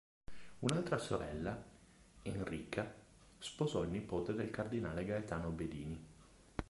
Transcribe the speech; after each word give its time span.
Un'altra 0.61 0.97
sorella, 0.97 1.63
Enrica 2.23 2.91
sposò 3.37 3.83
il 3.83 3.91
nipote 3.91 4.33
del 4.33 4.49
Cardinale 4.49 5.05
Gaetano 5.05 5.49
Bedini. 5.51 6.05